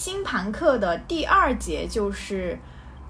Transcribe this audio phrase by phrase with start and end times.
[0.00, 2.58] 星盘课的第二节就是，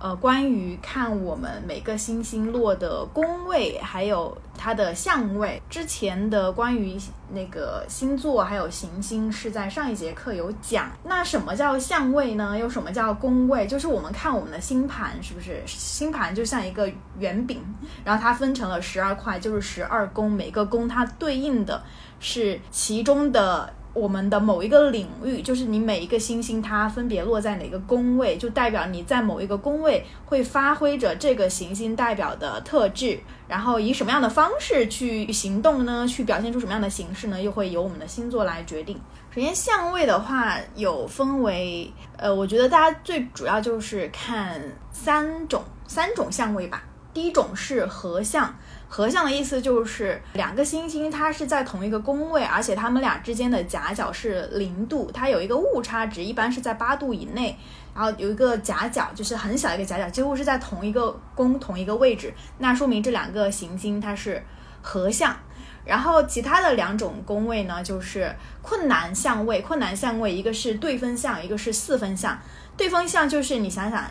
[0.00, 5.62] 呃，关于看我们每个星星落的宫位，还有它的相位。
[5.70, 6.98] 之前的关于
[7.32, 10.90] 那个星座还有行星是在上一节课有讲。
[11.04, 12.58] 那什么叫相位呢？
[12.58, 13.68] 又什么叫宫位？
[13.68, 15.62] 就是我们看我们的星盘，是不是？
[15.68, 17.62] 星盘就像一个圆饼，
[18.02, 21.80] 然后它分成了十二块，就是十二宫，每个宫它对应的
[22.18, 23.72] 是其中的。
[23.92, 33.18] 我们的某一个领域，就是你每一个星星它分别落在哪个宫位，就代表你在某一个宫位会发挥着这个行星代表的特质，
[33.48, 36.06] 然后以什么样的方式去行动呢？
[36.06, 37.42] 去表现出什么样的形式呢？
[37.42, 38.96] 又会由我们的星座来决定。
[39.34, 44.60] 首先，相位的话有分为，呃，我觉得大家最主要就是看
[44.92, 46.84] 三种三种相位吧。
[47.12, 48.54] 第一种是合相。
[48.92, 57.56] 合相的意思就是两个星星它是在同一个宫位，而且它们俩之间的夹角是零度，它有一个误差值，一般是在八度以内。
[57.94, 64.42] 然后有一个夹角，就是很小一个夹角，几乎是在同一个宫同一个位置，那说明这两个行星它是
[64.82, 65.36] 合相。
[65.84, 69.60] 然后其他的两种宫位呢，就是困难相位。
[69.60, 72.36] 困难相位一个是对分相，一个是四分相。
[72.76, 74.04] 对分相就是你想想，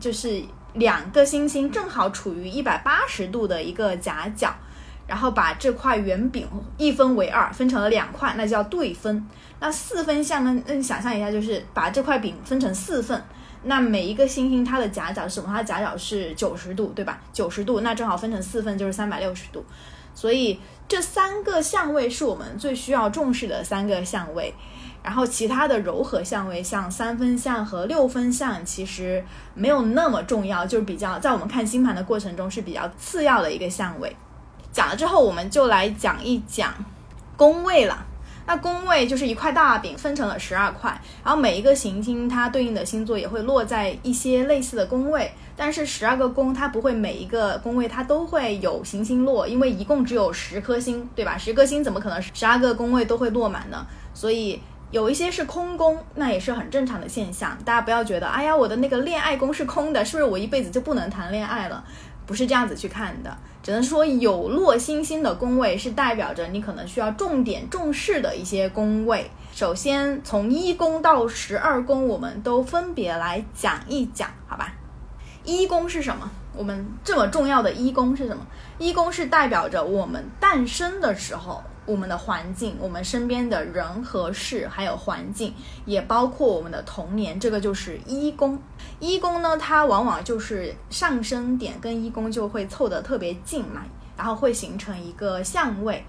[0.00, 0.42] 就是。
[0.74, 4.54] 两个星星正好处于一百八十度的一个夹角，
[5.06, 9.26] 然后把这块圆饼一分为二，分成了两块，那叫对分。
[9.60, 10.62] 那四分相呢？
[10.66, 13.24] 那你想象一下，就是把这块饼分成四份，
[13.62, 15.48] 那每一个星星它的夹角是什么？
[15.48, 17.20] 它的夹角是九十度，对吧？
[17.32, 19.64] 九十度，那正好分成四份就是三百六十度。
[20.12, 24.52] 所以这三个相位是我们最需要重视的三个相位。
[25.04, 34.16] 然后其他的柔和相位，像三分相和六分相，其实没有那么重要，就是比较在我们看星盘的过程中是比较次要的一个相位。
[34.72, 36.72] 讲了之后，我们就来讲一讲
[37.36, 38.06] 宫位了。
[38.46, 51.36] 那宫位就是一块大饼，分成了十二块，然后每一个行星它对应的星座也会落在一些类似的宫位，但是十二个宫它不会每一个宫位它都会有行星落，因为一共只有十颗星，对吧？
[51.36, 53.86] 十颗星怎么可能十二个宫位都会落满呢？
[54.14, 54.58] 所以。
[54.94, 57.58] 有一些是空宫，那也是很正常的现象。
[57.64, 61.84] 大家不要觉得，哎呀，我的那个恋爱宫是空的，是不是我一辈子就不能谈恋爱了？
[62.26, 69.28] 不是这样子去看的，只能说有落星星的宫位是代表着你可能需要重点重视的一些宫位。
[69.52, 74.72] 首先，从一宫到十二宫，我们都分别来讲一讲，好吧？
[75.42, 76.30] 一宫是什么？
[76.56, 78.46] 我们这么重要的一宫是什么？
[78.78, 81.60] 一宫是代表着我们诞生的时候。
[81.86, 85.52] 我们的环境，我们身边的人和事，还有环境，
[85.84, 88.58] 也包括我们的童年，这个就是一宫。
[89.00, 93.82] 一宫呢，它往往就是上升点跟一宫就会凑得特别近嘛，
[94.16, 96.02] 然后会形成一个相位。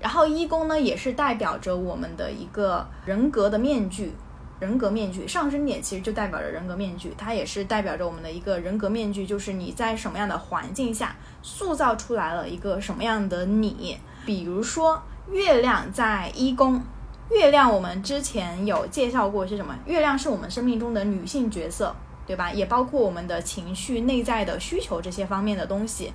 [0.00, 4.12] 然后一宫呢，也是代表着我们的一个人格的面具，
[4.58, 5.26] 人格面具。
[5.26, 13.98] 上升点其实就代表着人格面具，它也是代表着我们的一个人格面具，就是你在什么样的环境下塑造出来了一个什么样的你。
[14.26, 15.00] 比如说。
[15.30, 16.82] 月亮在一宫，
[17.30, 19.74] 月亮我们之前有介绍过是什么？
[19.86, 21.94] 月亮是我们生命中的女性角色，
[22.26, 22.50] 对吧？
[22.52, 26.12] 也包括我们的情绪、内在的需求这些方面的东西。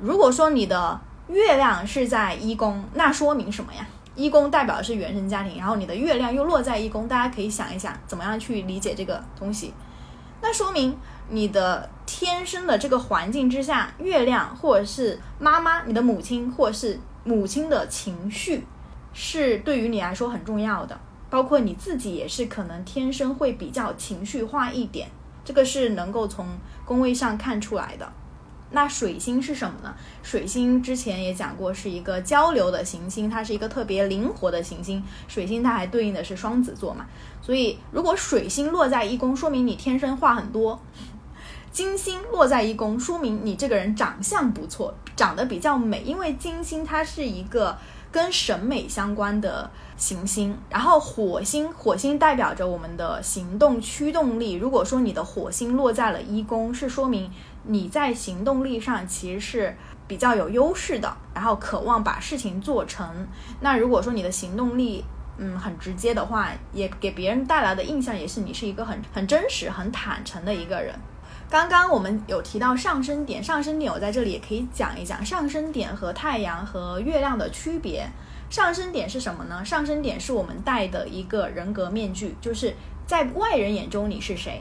[0.00, 0.98] 如果说你的
[1.28, 3.86] 月亮是在一宫，那说明什么呀？
[4.14, 9.74] 一宫代表的是原生家庭，然后你的月亮又落在一宫，大家可以想一想，怎么样去理解这个东西？
[10.40, 10.96] 那说明
[11.28, 16.98] 你的天生的这个环境之下，月亮或者是妈妈、你的母亲或者是。
[17.28, 18.64] 母亲的情绪
[19.12, 25.10] 是对于你来说很重要的，包括你自己也是可能天生会比较情绪化一点，
[25.44, 26.46] 这个是能够从
[26.86, 28.10] 宫位上看出来的。
[28.70, 29.94] 那水星是什么呢？
[30.22, 35.02] 水星之前也讲过，是一个交流的行星，它是一个特别灵活的行星。
[35.26, 37.06] 水星它还对应的是双子座嘛，
[37.42, 40.78] 所以如果水星落在一宫，说明你天生话很多。
[41.78, 46.02] 金星落在一宫，说明你这个人长相不错，长得比较美。
[46.02, 47.78] 因为金星它是一个
[48.10, 50.58] 跟审美相关的行星。
[50.68, 54.54] 然后火星，火星代表着我们的行动驱动力。
[54.54, 57.30] 如果说你的火星落在了一宫，是说明
[57.62, 59.76] 你在行动力上其实是
[60.08, 63.08] 比较有优势的，然后渴望把事情做成。
[63.60, 65.04] 那如果说你的行动力
[65.36, 70.92] 嗯很直接的话，也给别人带来的印象也是你是一个很很真实、很坦诚的一个人。
[71.50, 78.06] 刚刚我们有提到上升点，上升点我在这里也可以讲一讲上升点和太阳和月亮的区别。
[78.50, 79.64] 上升点是什么呢？
[79.64, 82.74] 上升点是我们戴的一个人格面具，就是
[83.06, 84.60] 在外人眼中你是谁。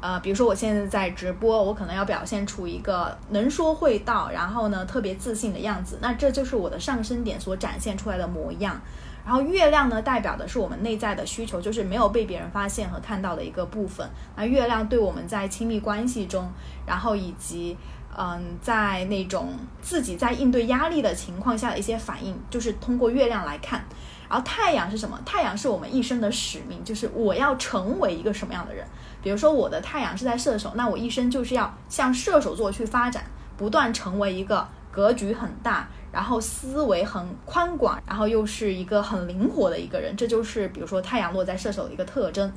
[0.00, 8.80] 呃，比如说我现在在直播，我可能要表现出一个能说会道，然后呢特别自信的样子，那这就是我的上升点所展现出来的模样。
[9.24, 14.08] 然后月亮呢，代表的是我们内在的需求，就是没有被别人发现和看到的一个部分。
[14.36, 16.50] 那月亮对我们在亲密关系中，
[16.86, 17.76] 然后以及
[18.16, 23.84] 嗯，在那种自己在应对压力的情况下的一些反应，就是通过月亮来看。
[24.28, 25.20] 然后太阳是什么？
[25.24, 28.84] 太阳是我们一生的使命，就是我要成为一个什么样的人。
[29.22, 33.24] 比如说我的太阳是在射手，那我一生就是要向射手座去发展，
[33.56, 35.88] 不断成为一个格局很大。
[36.12, 42.52] 然后思维很宽广，然后又是一个很灵活的一个人，这就是比如说太阳落在射手的一个特征。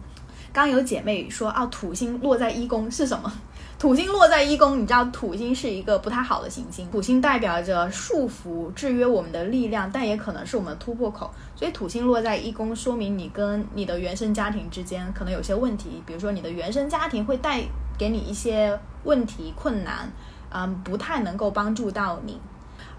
[0.53, 3.33] 刚有姐妹说啊，土星落在一宫是什么？
[3.79, 11.31] 土星落在一宫，你知道土星是一个不太好的行星，土星代表着束缚、制约我们的力量，但也可能是我们的突破口。
[11.55, 17.63] 所以土星落在一宫，说明你跟你的原生家庭之间可能有些问题，比如说你的原生家庭会带
[17.97, 20.07] 给你一些问题、困难，
[20.49, 22.39] 嗯，不太能够帮助到你。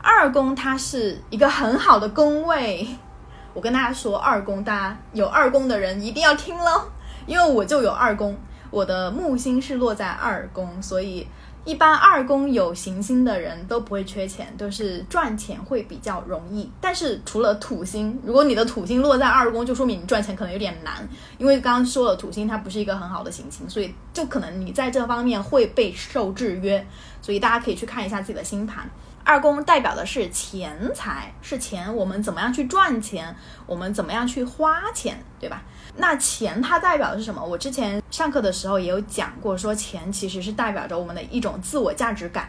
[0.01, 2.87] 二宫它是一个很好的宫位，
[3.53, 6.83] 我跟大家说，二宫大家有二宫的人一定要听喽，
[7.27, 8.37] 因为我就有二宫，
[8.71, 11.27] 我的木星是落在二宫，所以
[11.69, 16.67] 一般二宫有行星的人都不会缺钱，都是赚钱会比较容易。
[16.81, 21.07] 但是除了土星，如果你的土星落在二宫，就说明你赚钱可能有点难，
[21.37, 26.87] 因为刚刚说了土星它不是一个很好的行星，所以就可能你在这方面会被受制约，
[27.21, 28.89] 所以大家可以去看一下自己的星盘。
[29.29, 33.37] 二宫代表的是钱财，是钱，我们怎么样去赚钱，
[33.67, 35.63] 我们怎么样去花钱，对吧？
[35.97, 37.45] 那钱它代表的是什么？
[37.45, 42.49] 我之前上课的时候也有讲过，说钱其实是代表着我们的一种自我价值感。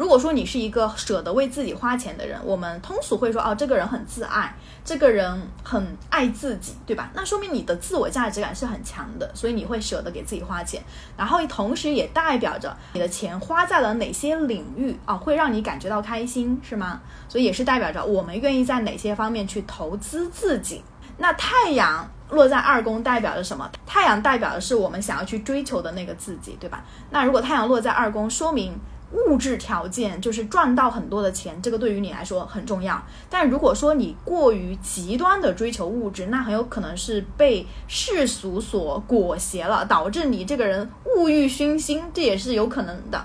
[0.00, 7.10] 如果说你是一个舍得为自己花钱的人，我们通俗会说哦，这个人很自爱，这个人很爱自己，对吧？
[7.12, 10.82] 那说明你的自我价值感是很强的，所以你会舍得给自己花钱。
[11.18, 17.02] 然后同时也代表着你的钱花在了哪些领域啊，会让你感觉到开心，是吗？
[17.28, 20.82] 所以也是代表着我们愿意在哪些方面去投资自己。
[21.18, 23.70] 那太阳落在二宫代表着什么？
[23.84, 26.82] 太阳代表的是我们想要去追求的那个自己，对吧？
[27.10, 28.72] 那如果太阳落在二宫，说明。
[29.12, 33.02] 物质条件就是赚到很多的钱，这个对于你来说很重要。
[33.28, 43.24] 但如果说你过于极端的追求物质，那很有可能是被世俗所裹挟了，导致你这个人物欲熏心，这也是有可能的。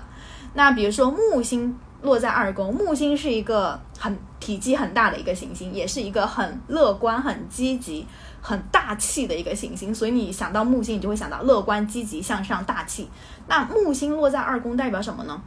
[0.54, 8.06] 那比如说木星落在二宫，木星是一个很体积很大的一个行星，也是一个很乐观、很积极、
[8.40, 9.94] 很大气的一个行星。
[9.94, 13.08] 所以你想到木星，你就会想到乐观、积极、向上、大气。
[13.46, 15.40] 那木星落在二宫代表什么呢？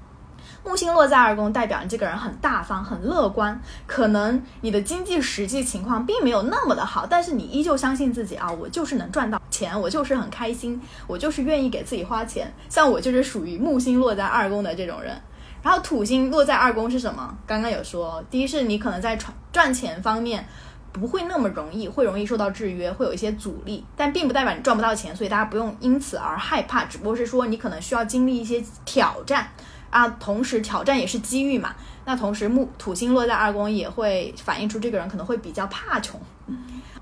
[0.63, 3.59] 木星落在二宫，代表你这个人很大方、很乐观。
[3.87, 12.53] 可能你的经济实际情况并没有那么的好，但是你依旧相信自己啊，我就是能赚到钱，我就是很开心，我就是愿意给自己花钱。
[12.69, 15.19] 像我就是属于木星落在二宫的这种人。
[15.61, 17.37] 然后土星落在二宫是什么？
[17.45, 20.47] 刚刚有说，第一是你可能在赚赚钱方面
[20.93, 29.49] 不会那么容易，会容易受到制约，会有一些阻力，但并不代表你赚不到钱，所以大家不用因此而害怕，只不过是说你可能需要经历一些挑战。
[29.89, 31.75] 啊，同时挑战也是机遇嘛。
[32.05, 36.19] 那同时木土星落在二宫，也会反映出这个人可能会比较怕穷。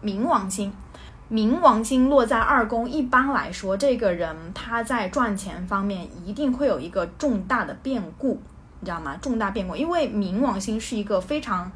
[0.04, 0.72] 冥王星，
[1.32, 8.42] 冥王星落在二宫，一般来说，这个人他在赚钱方面一定会有一个重大的变故，
[8.80, 9.18] 你知道吗？
[9.22, 11.72] 重大变故，因为冥王星是一个非常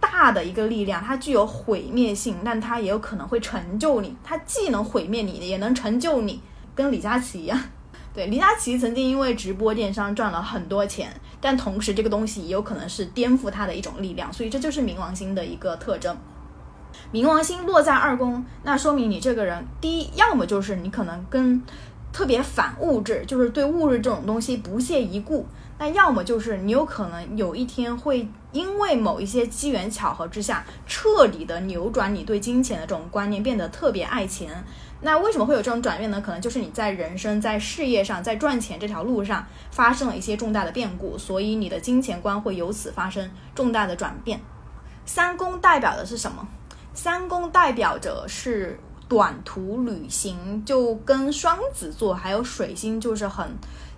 [0.00, 4.16] 大的一个力量，它具有毁灭性，但它也有可能会成就你。
[4.24, 6.40] 它既能毁灭你，也能成就你，
[6.74, 7.58] 跟李佳琦一样。
[8.14, 16.14] 对，李佳琦曾经因为直播电商赚了很多钱，但同时这个东西也有可能是颠覆他的一种力量，所以这就是冥王星的一个特征。
[17.10, 21.62] 冥王星落在二宫，那说明你这个人，第一，要么就是你可能跟
[22.12, 25.46] 特别反物质，就是对物质这种东西不屑一顾；
[25.78, 34.62] 那要么就是你有可能有一天会因为某一些机缘巧合之下，彻底的扭转你对金钱的这种观念，变得特别爱钱。
[35.04, 36.20] 那为什么会有这种转变呢？
[36.20, 44.40] 可能就是你在人生、在事业上、在赚钱这条路上发生了一些重大的变故，所以你的金钱观会由此发生重大的转变。
[45.04, 46.46] 三宫代表的是什么？
[46.94, 48.78] 三宫代表着是
[49.08, 53.46] 短途旅行，就跟双子座还有水星就是很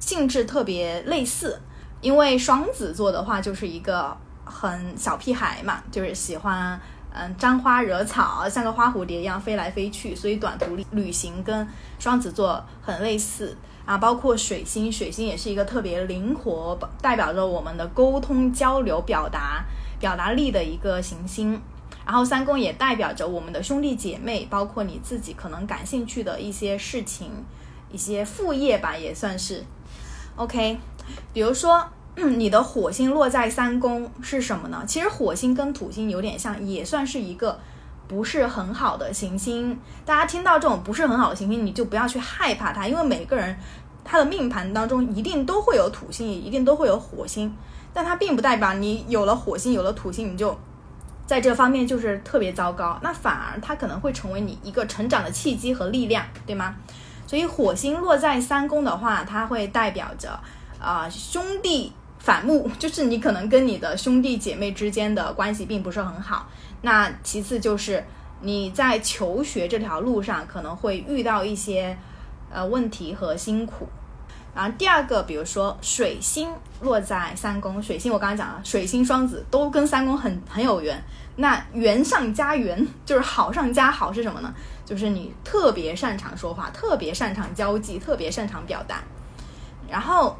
[0.00, 1.60] 性质特别类似。
[2.00, 6.80] 因为双子座的话就是一个很小屁孩嘛，就是喜欢。
[7.16, 11.64] 嗯，沾花惹草，像个花蝴蝶一样飞来飞去，所以短途旅旅行跟
[11.96, 13.56] 双子座很类似
[13.86, 13.98] 啊。
[13.98, 19.64] 包括水星，水星也是一个特别灵活，代表着我们的沟通交流、表达
[20.00, 21.62] 表达力的一个行星。
[22.04, 27.30] 然后三宫也代表着我们的兄弟姐妹，包括你自己可能感兴趣的一些事情、
[27.92, 29.64] 一些副业吧，也算是
[30.34, 30.78] OK。
[31.32, 31.88] 比如说。
[32.36, 34.84] 你的火星落在三宫是什么呢？
[34.86, 37.58] 其实火星跟土星有点像，也算是一个
[38.06, 39.78] 不是很好的行星。
[40.04, 43.56] 大家听到这种不是很好的行星，你就不要去害怕它，因为每个人
[44.04, 47.54] 他的命盘当中一定都会有土星，也一定都会有火星。
[47.92, 50.56] 但它并不代表你有了火星，有了土星，你就
[51.26, 52.98] 在这方面就是特别糟糕。
[53.02, 56.74] 那反而它可能会成为你一个成长的契机和力量，对吗？
[57.26, 60.38] 所以火星落在三宫的话，它会代表着
[60.80, 61.92] 啊兄弟
[62.24, 66.48] 反目，就是你可能跟你的兄弟姐妹之间的关系并不是很好。
[66.80, 68.02] 那其次就是
[68.40, 71.94] 你在求学这条路上可能会遇到一些
[72.50, 73.86] 呃问题和辛苦。
[74.54, 76.48] 然后第二个，比如说水星
[76.80, 80.98] 落在三宫，水星我刚刚讲了，水星双子都跟三宫很很有缘。
[81.36, 84.54] 那缘上加缘，就是好上加好是什么呢？
[84.86, 89.02] 就是你特别擅长说话，特别擅长交际，特别擅长表达。
[89.90, 90.34] 然后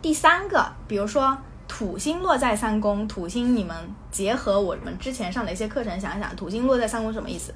[0.00, 1.36] 第三个，比如说
[1.66, 3.76] 土星落在三宫，土星你们
[4.10, 7.52] 结合我们之前上的一些课程想一想，土星落在三宫什么意思？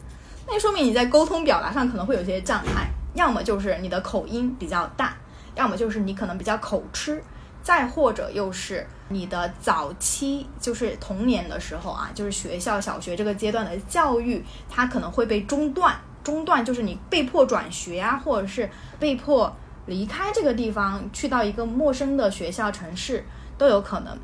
[0.46, 5.16] 那说明你在沟通表达上可能会有些障碍，要么就是你的口音比较大。
[5.54, 7.22] 要么就是你可能比较口吃，
[7.62, 15.94] 再或者又是你的早期，就是童年的时候啊，就是学校小学这个阶段的教育，它可能会被中断。
[16.24, 19.54] 中断就是你被迫转学啊，或者是被迫
[19.86, 23.24] 离开这个地方，去到一个陌生的学校城市
[23.58, 24.16] 都有可能。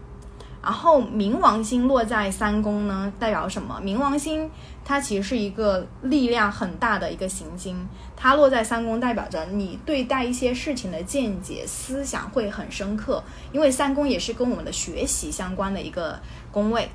[0.60, 3.80] 然后冥王星落在三宫呢，代表什么？
[3.82, 4.50] 冥王星
[4.84, 13.22] 它其实是一个力量很大的一个行星，它落在三宫，代表着你对待一些事情的见解、思想会很深刻。
[13.52, 16.18] 因为三宫也是跟我们的学习相关的一个
[16.50, 16.90] 宫位。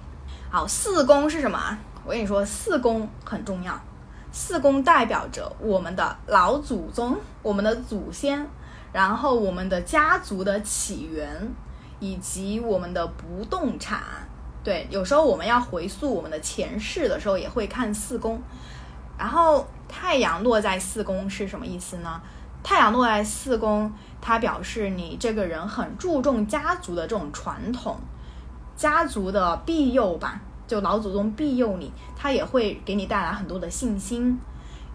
[0.51, 1.77] 好，四宫是什么？
[2.05, 3.81] 我跟你说，四宫很重要。
[4.33, 8.45] 四宫代表着我们的老祖宗、我们的祖先，
[8.91, 11.49] 然后我们的家族的起源。
[11.99, 14.01] 以及我们的不动产，
[14.61, 18.41] 对，有时候我们要回溯我们的前世的时候，也会看四宫。
[19.17, 22.21] 然后太阳落在四宫是什么意思呢？
[22.61, 27.97] 太阳落在四宫，它表示你这个人很注重家族的这种传统，
[28.75, 30.41] 家族的庇佑吧，
[30.73, 34.39] 就老祖宗庇佑你，他也会给你带来很多的信心。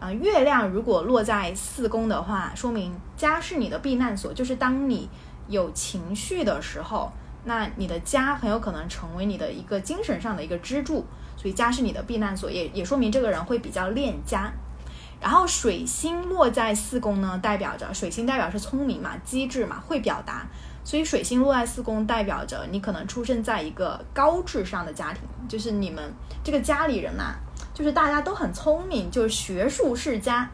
[0.01, 5.09] 啊，月亮如果落在四宫的话，说明家是你的避难所，就是当你。
[5.51, 7.11] 有情绪的时候，
[7.45, 11.07] 那你的家很有可能成为你的一个精神上的一个支柱，
[11.39, 14.53] 所以家是你的避难所，也也说明这个人会比较恋家。
[15.19, 20.47] 然后水星落在四宫呢，代表着水星代表是聪明嘛、机智嘛、会表达，
[20.89, 26.03] 所以水星落在四宫代表着你可能出生在一个高智商的家庭，就是你们
[26.43, 27.35] 这个家里人呐，
[27.75, 30.49] 就是大家都很聪明，就是学术世家。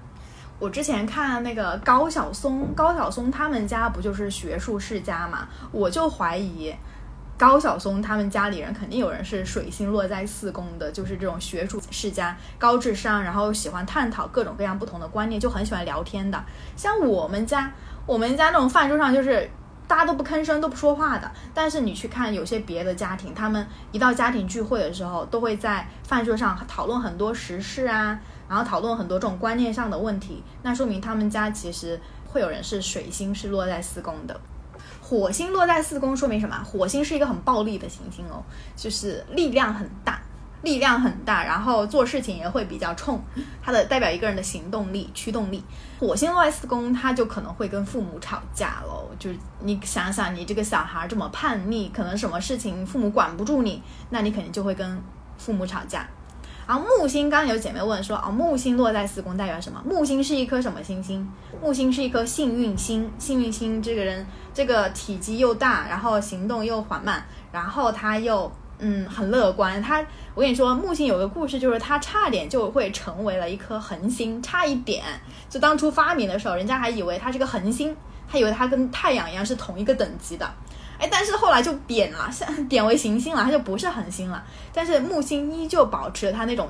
[0.58, 5.46] 我之前看那个高晓松，高晓松他们家不就是学术世家嘛？
[5.70, 6.74] 我就怀疑
[7.38, 16.44] 高晓松他们家里人肯定有人是水星落在四宫的，就是这种学术世家，高智商，然后喜欢探讨各种各样不同的观念，就很喜欢聊天的。
[16.74, 17.72] 像我们家，
[18.04, 19.48] 我们家那种饭桌上就是
[19.86, 21.30] 大家都不吭声，都不说话的。
[21.52, 28.18] 但是你去看有些别的家庭，他们一到家庭聚会的时候，都会在饭桌上讨论很多时事啊。
[28.46, 34.38] 然后讨论很多这种观念上的问题，那说明他们家其实会有人是水星是落在四宫的，
[35.00, 36.62] 火星落在四宫说明什么？
[36.62, 38.44] 火星是一个很暴力的行星哦，
[38.76, 40.20] 就是力量很大，
[40.64, 43.22] 力量很大，然后做事情也会比较冲，
[43.62, 45.62] 它的代表一个人的行动力、驱动力。
[46.00, 49.08] 火星落在四宫，他就可能会跟父母吵架喽。
[49.18, 53.80] 就是你想想，你这个小孩这么叛逆，可能什么事情父母管不住你，
[54.10, 55.00] 那你肯定就会跟
[55.38, 56.06] 父母吵架。
[56.66, 59.82] 然后木星，刚刚有姐妹问说，哦，木星落在四宫代表什么？
[59.84, 61.30] 木星是一颗什么星星？
[61.62, 63.10] 木星是一颗幸运星。
[63.18, 69.80] 幸运星这个人，这个体积又大，然后行动又缓慢，然后他又嗯很乐观。
[69.82, 70.04] 他，
[70.34, 75.02] 我跟你说，木星有个故事，就是他差点就会成为了一颗恒星，差一点。
[75.48, 77.96] 就当初发明的时候，人家还以为它是个恒星，
[78.30, 80.48] 他以为它跟太阳一样是同一个等级的。
[80.98, 84.44] 哎，但是后来就贬了，像贬为行星了，它就不是恒星了。
[84.72, 86.68] 但是木星依旧保持了它那种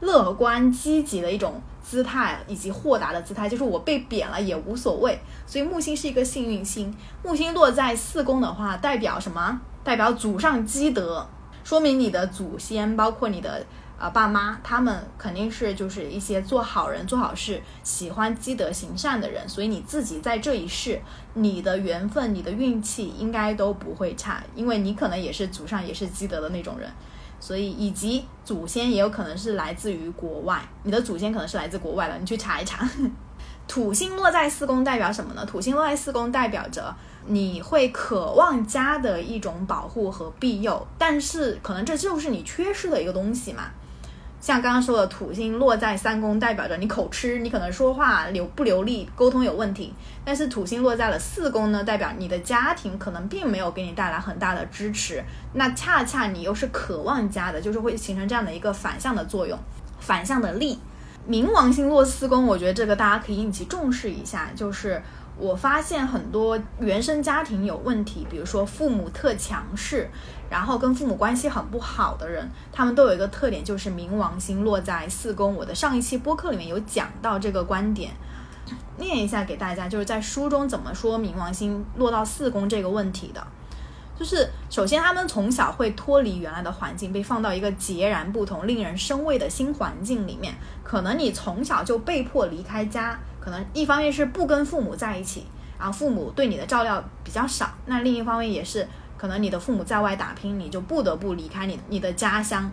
[0.00, 5.18] 乐观积极的一种姿态，以及豁达的姿态，就是我被贬了也无所谓。
[5.46, 6.94] 所以木星是一个幸运星。
[7.22, 9.60] 木星落在四宫的话，代表什么？
[9.84, 11.24] 代表祖上积德，
[11.62, 13.64] 说明你的祖先，包括你的。
[13.96, 21.00] 啊，爸妈他们肯定是就是一些做好人、做好事、喜欢积德行善的人，所以你自己在这一世，
[21.34, 26.90] 你的缘分、你的运气应该都不会差，因为你可能也是祖上也是积德的那种人，
[27.38, 32.86] 所以以及祖先也有可能是来自于国外，你的祖先可能是来自国外的，你去查一查。
[33.68, 35.46] 土星落在四宫代表什么呢？
[35.46, 36.94] 土星落在四宫代表着
[37.26, 43.64] 你会渴望家的一种保护和庇佑，但是可能这就是你缺失的一个东西嘛。
[44.40, 49.94] 像刚刚说的，土星落在三宫，代表着你口吃，你可能说话流不流利，沟通有问题。
[50.22, 55.24] 但是土星落在了四宫呢，代表你的家庭可能并没有给你带来很大的支持。
[55.54, 59.58] 那恰恰你又是渴望家的，就是会形成这样的一个反向的作用，
[59.98, 60.78] 反向的力。
[61.26, 65.02] 冥王星落四宫，我觉得这个大家可以引起重视一下，就是。
[65.36, 70.08] 我发现很多原生家庭有问题，比如说父母特强势，
[70.48, 75.54] 然后跟父母关系很不好的人，他们都有一个特点，就是冥王星落在四宫。
[75.56, 78.12] 我的上一期播客里面有讲到这个观点，
[78.96, 83.44] 念一下给大家，就是在书中怎么说冥王星落到四宫这个问题的。
[84.16, 93.18] 就是首先他们从小会脱离原来的环境，被放到一个截然不同、令人生畏的新环境里面，可能你从小就被迫离开家。
[93.44, 95.44] 可能一方面是不跟父母在一起，
[95.78, 97.68] 然后父母对你的照料比较少。
[97.84, 102.72] 那另一方面也是，可能你的父母在外打拼，你就不得不离开你你的家乡。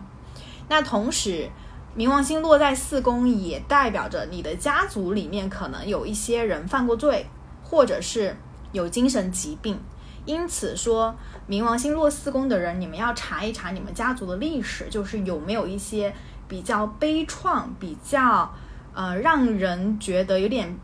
[0.70, 1.46] 那同时，
[1.94, 7.26] 冥王星落在四宫，也代表着你的家族里面可能有一些人犯过罪，
[7.62, 8.34] 或者是
[8.72, 9.78] 有精神疾病。
[10.24, 11.14] 因此说，
[11.46, 16.14] 冥王星落四宫的人，你们要查一查你们家族的历史，就是有没有一些
[16.48, 18.50] 比较悲怆、比较。
[18.94, 20.76] 呃，让人觉得有点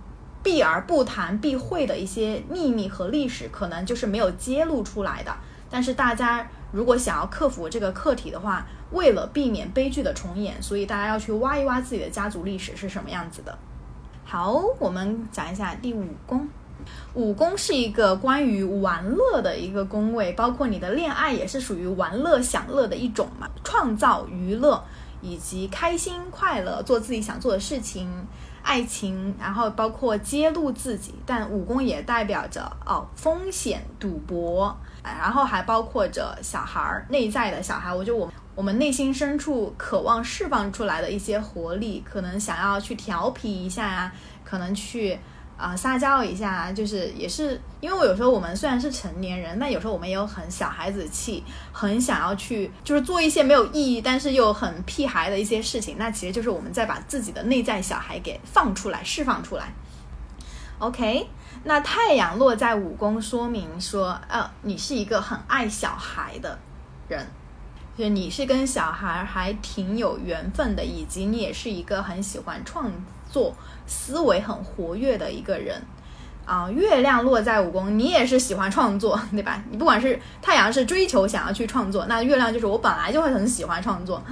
[0.42, 5.34] 避而不谈、避讳的一些秘密和历史，可能就是没有揭露出来的。
[5.70, 13.58] 但是大家如果想要克服这个课题的话，为了避免悲剧的重演，所以大家要去挖一挖自己的家族历史是什么样子的。
[14.24, 16.48] 好，我们讲一下第五宫。
[17.12, 24.82] 五宫是一个关于玩乐的一个宫位，包括你的恋爱也是属于玩乐、享乐的一种嘛，创造娱乐。
[25.20, 28.08] 以及开心快乐做自己想做的事情，
[28.62, 44.12] 爱情，然后包括揭露自己，但武功也代表着哦风险赌博，然后还包括着小孩儿内在的小孩，我觉得我我们内心深处渴望释放出来的一些活力，可能想要去调皮一下呀，
[44.44, 45.18] 可能去。
[45.58, 51.42] 啊，撒娇一下，就是也是，因为我有时候我们虽然是成年人，但有时候我们也有很小孩子气，
[51.72, 55.96] 很想要去，就是做一些没有意义，但是又很屁孩的一些事情。
[55.98, 59.74] 那其实就是我们在把自己的内在小孩给放出来，释放出来。
[60.78, 61.28] OK，
[61.64, 66.56] 那太阳落在五宫，说明说，呃，你是一个很爱小孩的
[67.08, 67.26] 人，
[67.96, 72.88] 就你是跟小孩还挺有缘分的，以及你也是一个很喜欢创
[73.28, 73.52] 作。
[73.88, 75.82] 思维很活跃的一个人，
[76.44, 79.60] 啊，月亮落在五宫，你也是喜欢创作，对吧？
[79.70, 84.22] 你不管是太阳是追求想要去创作，那月亮就是我本来就会很喜欢创作。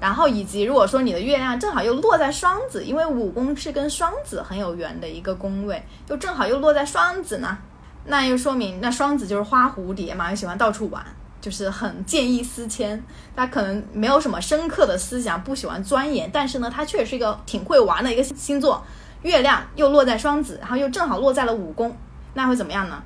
[0.00, 7.58] 然后以及如果说你的月亮正好又落在双子，因为五宫是跟双子很有缘的一个宫位，就正好又落在双子呢，
[8.06, 11.04] 那又说明那双子就是花蝴蝶嘛，又喜欢到处玩。
[11.42, 13.04] 就是很见异思迁，
[13.36, 18.82] 他可能没有什么深刻的思想，不喜欢钻研，但是呢，他确实是一个挺会玩的一个星座。
[19.22, 21.96] 月亮又落在双子，然后又正好落在了五宫，
[22.34, 23.02] 那会怎么样呢？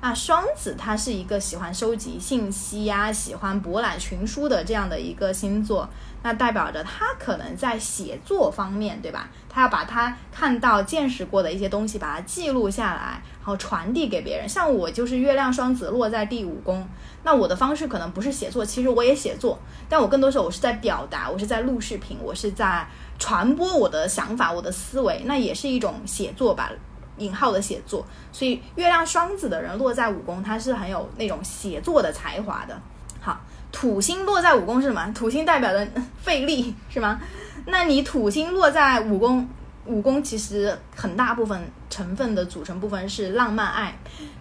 [0.00, 5.86] 啊，双子他是一个喜欢收集信息呀，喜欢博览群书的这样的一个星座，
[6.22, 9.28] 那代表着他可能在写作方面，对吧？
[9.46, 14.48] 他要把他看到、见识过的一些东西，把它记录下来，然后传递给别人。
[14.48, 16.88] 像我就是月亮双子落在第五宫，
[17.22, 26.72] 那我的方式可能不是写作，其实我也写作，但我更多时候我是在表达，我是在录视频，我是在传播我的想法、我的思维，那也是一种写作吧。
[27.20, 32.76] 引号的写作，所以月亮双子的人落在五宫，他是很有那种写作的才华的。
[33.20, 35.06] 好，土星落在五宫是什么？
[35.14, 35.86] 土星代表的
[36.20, 37.20] 费力是吗？
[37.66, 39.48] 那你土星落在五宫，
[39.84, 43.96] 五宫其实很大部分成分的组成部分是浪漫爱。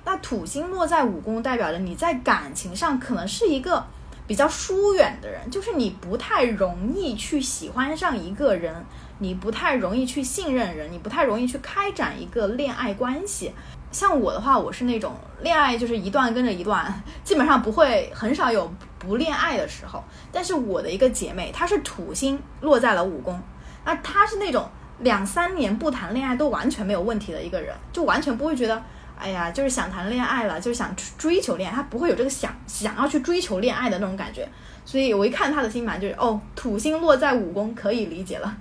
[0.06, 3.86] 那土星落在五宫，代表着你在感情上可能是一个
[4.26, 8.74] 比较疏远的人，就是你不太容易去喜欢上一个人。
[9.20, 13.52] 你不太容易去信任人，你不太容易去开展一个恋爱关系。
[13.92, 20.04] 像我的话，我是那种恋爱就是一段跟着一段， 基本上不会很少有不恋爱的时候。
[20.32, 23.40] 但是我的一个姐妹，她是土星落在了五宫，
[23.84, 28.82] 那她是那种两三年不谈恋爱都完全没有问题的一个人，就完全不会觉得，
[29.18, 34.48] 哎呀，就是想谈恋爱了，就是想追求恋爱，她不会有这个想想要去追求恋爱的那种感觉。
[34.86, 38.56] 所以我一看她的星盘，就是哦，土星落在五宫，可以理解了。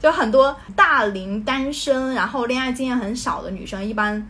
[0.00, 4.26] 就很多大龄单身，然后恋爱经验很少的女生，一般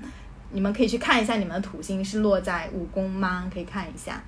[0.51, 3.49] 你们可以去看一下你们的土星是落在五宫吗？
[3.55, 4.21] 可以看一下。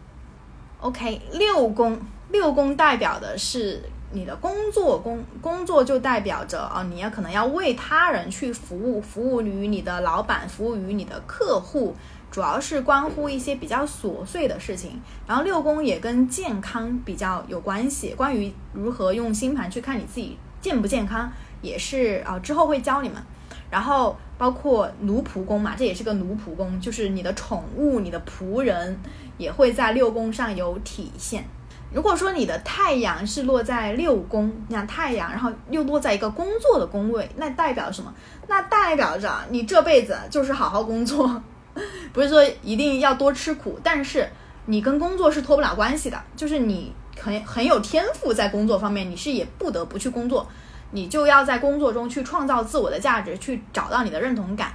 [0.78, 1.98] OK，六宫，
[2.30, 11.94] 六宫代表的是你的工作工，工作就代表着哦，你要可能要为他人去服务，服务于你的老板，服务于你的客户，
[12.30, 15.00] 主要是关乎一些比较琐碎的事情。
[15.26, 23.22] 然后六宫也跟健康比较有关系，关于如何用星盘去看你自己健不健康，也是啊之后会教你们。
[23.70, 28.98] 然后包括奴仆宫嘛，这也是个奴仆宫，就是你的宠物、你的仆人
[29.38, 31.44] 也会在六宫上有体现。
[31.90, 38.12] 如果说你的太阳是落在六宫，你看太阳，然后又落在一个工作的宫位，那代表什么？
[38.46, 41.42] 那代表着你这辈子就是好好工作，
[42.12, 44.28] 不是说一定要多吃苦，但是
[44.66, 50.46] 你跟工作是脱不了关系的，就是你很很有天赋在工作方面，你是也不得不去工作，
[50.90, 54.72] 你就要在工作中去创造自我的价值，去找到你的认同感。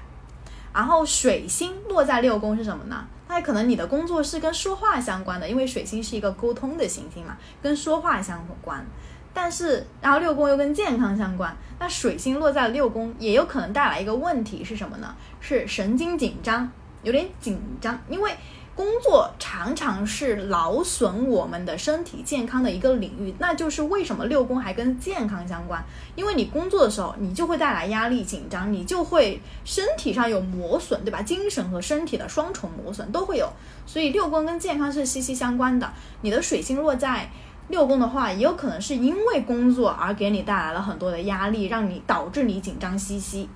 [0.74, 3.06] 然后水星落在六宫是什么呢？
[3.28, 8.86] 那可能你的工作是跟说话相关的，因为水星是一个沟通的行星嘛，跟说话相关。
[9.34, 15.16] 但是，然后六宫又跟健康相关，那水星落在六宫也有可能带来一个问题是什么呢？
[15.42, 16.70] 是神经紧张，
[17.04, 18.32] 有点紧张，因为。
[18.78, 25.84] 工作常常是劳损我们的身体健康的一个领域，那就是为什么六宫还跟健康相关？
[26.16, 31.24] 因为你工作的时候，你就会带来压力、紧张，你就会身体上有磨损，对吧？
[31.24, 33.52] 精神和身体的双重磨损都会有，
[33.88, 35.92] 所以六宫跟健康是息息相关的。
[36.22, 37.32] 你的水星落在
[37.70, 43.50] 六宫的话，也有可能是因为工作而给你带来了很多的压力，让你导致你紧张兮兮。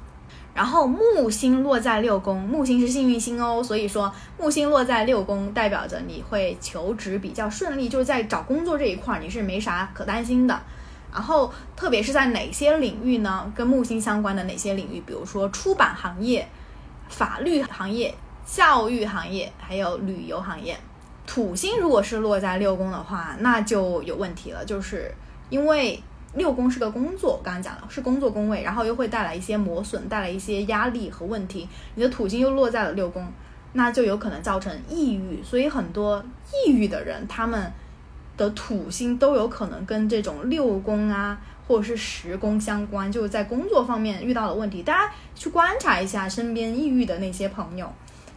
[0.53, 10.61] 然后木星落在六宫，木星是幸运星哦，所以说木星落在六宫，代表着你会求职比较顺利，就是在找工作这一块你是没啥可担心的。
[11.13, 13.51] 然后特别是在哪些领域呢？
[13.55, 15.01] 跟木星相关的哪些领域？
[15.05, 16.47] 比如说出版行业、
[17.07, 18.13] 法律行业、
[18.45, 20.77] 教育行业，还有旅游行业。
[21.25, 25.13] 土星如果是落在六宫的话，那就有问题了，就是
[25.49, 26.03] 因为。
[26.33, 31.67] 六宫是个工作，刚刚讲了是工作宫位，然后又会带来一些磨损，带来一些压力和问题。
[31.95, 33.27] 你的土星又落在了六宫，
[33.73, 35.43] 那就有可能造成抑郁。
[35.43, 37.69] 所以很多抑郁的人，他们
[38.37, 44.81] 的土星都有可能跟这种六宫啊，或者是十宫相关，就是在工作方面遇到了问题。
[44.83, 47.91] 大家去观察一下身边抑郁的那些朋友，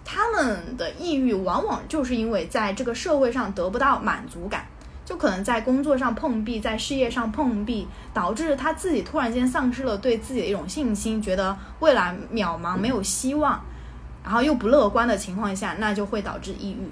[0.04, 4.66] 他们的抑郁往往就是因为在这个社会上得不到满足感。
[5.04, 13.60] 就可能在工作上碰壁，在事业上碰壁，导致他自己突然间丧失了对自己的一种信心，觉得未来渺茫没有希望，
[14.24, 16.88] 然后又不乐观的情况下，那就会导致抑郁。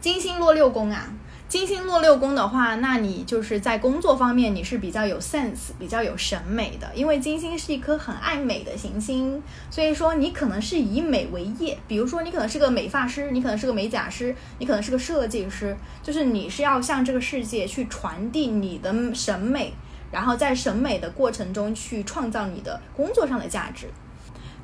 [0.00, 1.06] 金星落六宫啊。
[1.50, 11.76] 金星落六宫的话，那你就是在工作方面你是比较有 sense、比较有审美的，因为金星是一颗很爱美的行星，所以说你可能是以美为业。
[11.88, 19.74] 比如说你可能是个美发师，你可能是个美甲师，你可能是个设计师，就是你是要向这个世界去传递你的审美，
[20.12, 23.88] 然后在审美的过程中去创造你的工作上的价值。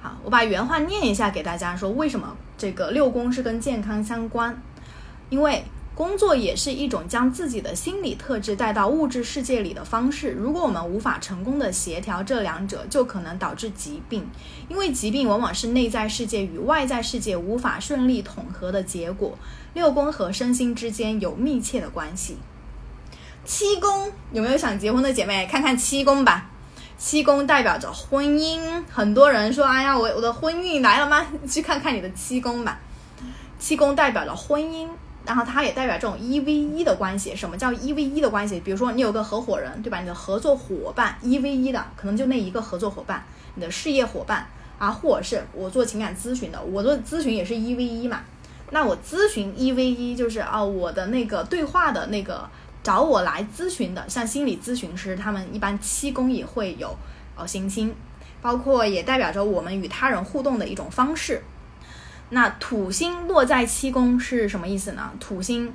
[0.00, 4.56] 好，我把原话念一下给大家，说为什么这个六宫是跟健康相关，
[5.30, 5.64] 因为。
[5.96, 10.30] 工作也是一种将自己的心理特质带到物质世界里的方式。
[10.30, 14.28] 如果我们无法成功的协调这两者，就可能导致疾病。
[14.68, 19.38] 因为疾病往往是内在世界与外在世界无法顺利统合的结果。
[19.72, 22.36] 六宫和身心之间有密切的关系。
[23.46, 25.46] 七宫有没有想结婚的姐妹？
[25.50, 26.50] 看看七宫吧。
[26.98, 28.60] 七宫代表着婚姻。
[28.90, 32.78] 很多人说：“哎呀，我我的婚运来了吗？”去看看你的七宫吧。
[33.58, 34.86] 七宫代表着婚姻。
[35.26, 37.34] 然后它也代表这种一 v 一的关系。
[37.34, 38.60] 什么叫一 v 一的关系？
[38.60, 40.00] 比如说你有个合伙人，对吧？
[40.00, 43.22] 你的合作伙伴一 v 一的，可能就那一个合作伙伴，
[43.56, 44.46] 你的事业伙伴
[44.78, 48.20] 啊，或者是我做情感咨询的，我做咨询也是一 v 一嘛。
[48.70, 52.48] 那我咨询一 v 一就是啊，我的那个对话的那个
[52.82, 56.96] 找我来咨询的，像心理咨询师，他们一般七宫也会有
[57.36, 57.94] 哦行星，
[58.40, 61.42] 包括也代表着我们与他人互动的一种方式。
[62.30, 65.12] 那土星落在七宫是什么意思呢？
[65.20, 65.72] 土星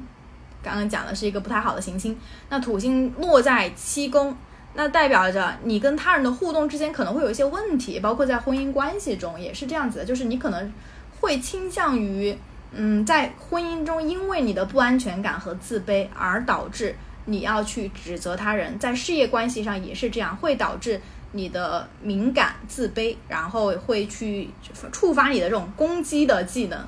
[0.62, 2.18] 刚刚讲的是一个不太好的行星。
[2.50, 4.36] 那土星落在七宫，
[4.74, 10.74] 那代表着你跟他人的互动之间可能会有一些问题，包括在婚姻关系中也是这样子的，就是你可能
[11.22, 12.38] 会倾向于，
[12.74, 21.00] 嗯，在婚姻中因为你的不安全感和自卑而导致你要去指责他人，在事业关系上也是这样，会导致。
[21.34, 24.50] 你的敏感、自卑，然后会去
[24.92, 26.80] 触发你的这种攻击的技能。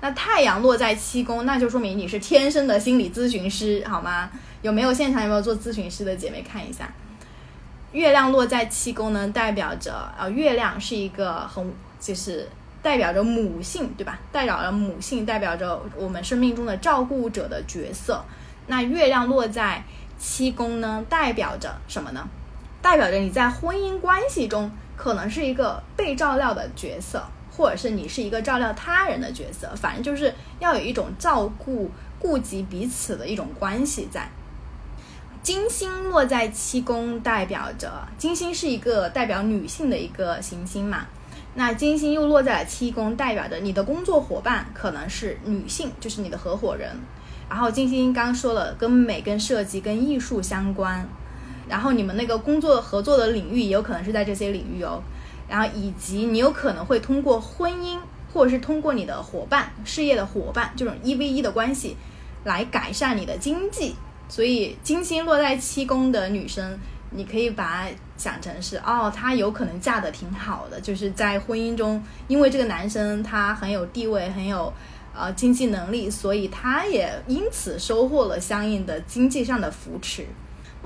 [0.00, 4.30] 那太阳落在七宫，那就说明你是天生的心理咨询师，好吗？
[4.62, 6.88] 有没有现场有没有做咨询师的姐妹看一下？
[7.92, 12.46] 月亮落在七宫呢，代表着呃，月亮是一个很就是
[12.82, 14.18] 代表着母性，对吧？
[14.30, 18.22] 代表着母性，代表着我们生命中的照顾者的角色。
[18.66, 19.82] 那月亮落在
[20.18, 22.28] 七宫呢，代表着什么呢？
[22.86, 27.20] 代表着你在婚姻关系中可能是一个被照料的角色，
[27.50, 34.28] 或者是你是一个照料他人的角色，反正就是要有一种照顾、顾及彼此的一种关系在。
[35.42, 41.06] 金星落在七宫，代表着金星是一个代表女性的一个行星嘛？
[41.56, 46.96] 那金星又落在了七宫，代表着你的工作伙伴可能是女性，就是你的合伙人。
[47.50, 51.04] 然后金星刚说了，跟美、跟设计、跟艺术相关。
[51.68, 55.02] 然后你们那个工作合作的领域也有可能是在这些领域哦。
[55.48, 57.98] 然后以及你有可能会通过婚姻，
[58.32, 61.96] 或者是通过你的伙伴、事业的伙伴这种一 v 一的关系，
[62.44, 63.94] 来改善你的经济。
[64.28, 66.78] 所以金星落在七宫的女生。
[67.10, 74.70] 你可以把它想成是哦，她有可能嫁的挺好的，就是在婚姻中，因为这个男生他很有地位，很有
[75.16, 80.26] 呃经济能力，所以他也因此收获了相应的经济上的扶持。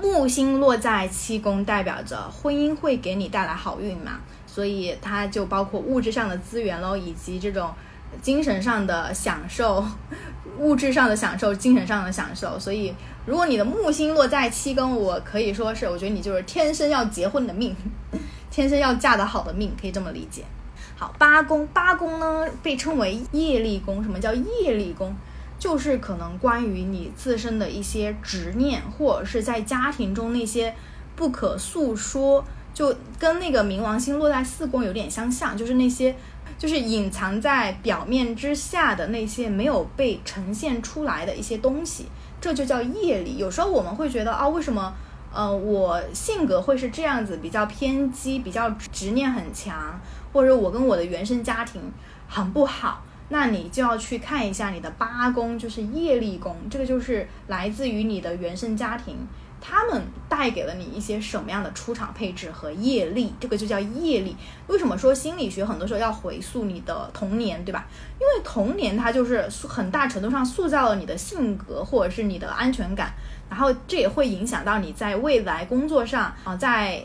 [0.01, 7.69] 木星落在七宫，代表着婚姻会给你带来好运嘛，所以它就包括物质上的资源喽，以及这种
[8.21, 9.85] 精神上的享受，
[10.57, 12.93] 物质上的享受，精神上的享受，所以。
[13.23, 17.75] 如果你的木星落在七宫，我可以说是，我觉得你就是天生要结婚的命，
[18.49, 20.43] 天生要嫁得好的命，可以这么理解。
[20.97, 24.01] 好，八宫，八宫呢被称为业力宫。
[24.01, 25.15] 什么叫业力宫？
[25.61, 30.73] 就是可能关于你自身的一些执念，或者是在家庭中那些
[31.15, 32.43] 不可诉说，
[32.73, 36.15] 就跟那个冥王星落在四宫有点相像，就是那些
[36.57, 42.07] 就是隐藏在表面之下的那些没有被呈现出来的一些东西。
[42.41, 43.37] 这就叫业力。
[43.37, 44.91] 有时候我们会觉得啊，为什么，
[45.31, 50.01] 呃，我性格会是这样子，比较偏激，比较执念很强，
[50.33, 51.79] 或者我跟我的原生家庭
[52.27, 59.17] 很不好，那你就要去看一下你的八宫，就是业力宫，这个就是来自于你的原生家庭。
[59.63, 63.31] 他们带给了你一些什么样的出场配置和业力？
[63.39, 64.35] 这个就叫业力。
[64.65, 67.85] 为什么说心理学很多时候要回溯你的童年，对吧？
[68.19, 73.13] 因为童年它就是很大程度上塑造了你的性格或者是你的安全感，
[73.49, 77.01] 然后这也会影响到你在未来工作上啊，在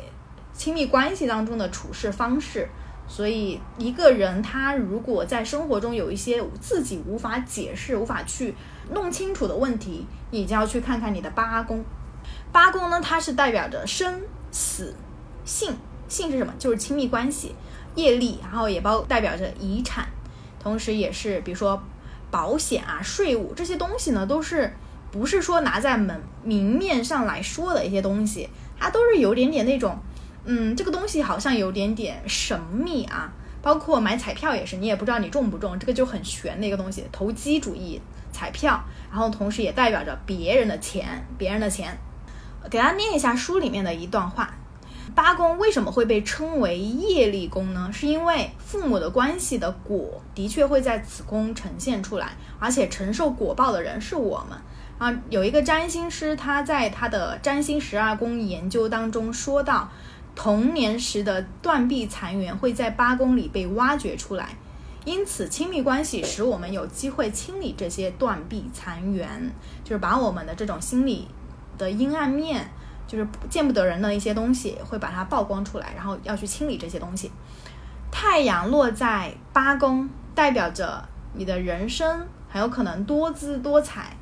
[0.54, 2.66] 亲密关系当中的处事方式。
[3.09, 8.55] 所以一个人他如果在生活中有一些自己无法解释、无法去
[8.92, 11.85] 弄清楚的问题，你就要去看看你的八宫。
[12.53, 14.95] 八宫呢，它是代表着生死、
[15.45, 15.77] 性，
[16.09, 16.53] 性是什么？
[16.59, 17.55] 就是亲密关系、
[17.95, 20.09] 业力，然后也包代表着遗产，
[20.59, 21.81] 同时也是比如说
[22.31, 24.73] 保险啊、税务这些东西呢，都是
[25.12, 29.97] 不是说拿在门明面上来说的一些东西，它都是有点点那种，
[30.46, 33.30] 嗯，这个东西好像有点点神秘啊。
[33.62, 38.80] 包括买彩票也是，你也不知道你中不中，这个就很玄的一个东西，投机主义彩票，
[39.11, 41.98] 然后同时也代表着别人的钱，别人的钱。
[42.70, 44.54] 给大家念一下书里面的一段话：
[45.16, 47.90] 八宫为什么会被称为业力宫呢？
[47.92, 54.56] 是因为父母的关系的果的确会在此宫呈现出来，而且承受果报的人是我们。
[54.98, 59.90] 啊，有一个占星师他在他的占星十二宫研究当中说到，
[60.37, 64.51] 童年时的断壁残垣会在八宫里被挖掘出来，
[65.05, 69.51] 因此亲密关系使我们有机会清理这些断壁残垣，
[69.83, 71.27] 就是把我们的这种心理。
[71.79, 72.66] 的阴暗面，
[73.07, 77.31] 就是见不得人的一些东西，会把它曝光出来，然后要去清理这些东西。
[78.11, 84.16] 太阳落在八宫，代表着你的人生很有可能多姿多彩，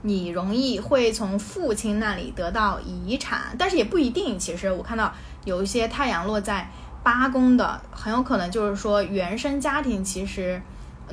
[0.00, 4.38] 你容易会从父亲那里得到遗产，但是也不一定。
[4.38, 5.12] 其实我看到
[5.48, 6.70] 有一些太阳落在
[7.02, 10.60] 八宫的，很有可能就是说原生家庭其实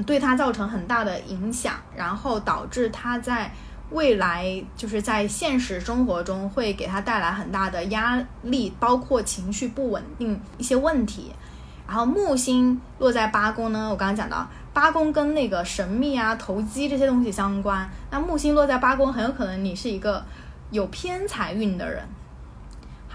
[0.06, 3.52] 对他造成很大的影响，然后导致他在。
[3.92, 11.32] 未来就是在现实生活中会给他带来很大的压力，包括情绪不稳定一些问题。
[11.88, 17.88] 然后木星落在八宫呢，我刚刚讲到八宫跟那个神秘啊、投机这些东西相关。
[18.10, 20.26] 那木星落在八宫，很有可能你是一个
[20.72, 22.04] 有偏财运的人。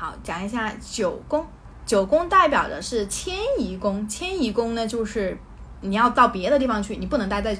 [0.00, 1.46] 好，讲一下九宫，
[1.84, 4.08] 九宫代表的是迁移宫。
[4.08, 5.36] 迁移宫呢，就是
[5.82, 7.54] 你要到别的地方去，你不能待在